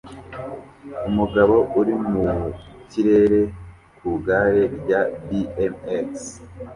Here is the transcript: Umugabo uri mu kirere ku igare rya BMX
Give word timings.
Umugabo 1.09 1.55
uri 1.79 1.93
mu 2.09 2.25
kirere 2.89 3.41
ku 3.97 4.03
igare 4.15 4.63
rya 4.77 5.01
BMX 5.27 6.11